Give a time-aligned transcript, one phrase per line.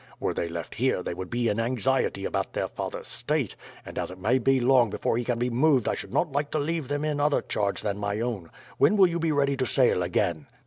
[0.19, 3.55] Were they left here they would be in anxiety about their father's state,
[3.85, 6.49] and as it may be long before he can be moved I should not like
[6.53, 8.49] to leave them in other charge than my own.
[8.79, 10.47] When will you be ready to sail again?"